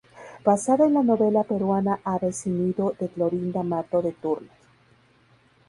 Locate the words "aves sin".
2.03-2.57